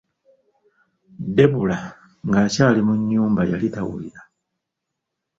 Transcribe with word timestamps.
Debula 1.35 1.77
ng'akyali 2.27 2.81
mu 2.87 2.93
nnyumba 2.99 3.41
yali 3.51 3.67
tawulira. 3.75 4.21